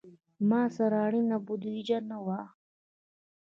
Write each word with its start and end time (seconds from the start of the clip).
ما 0.49 0.61
سره 0.77 0.97
اړینه 1.05 1.37
بودیجه 1.45 1.99
نه 2.09 2.17
وه. 2.25 2.39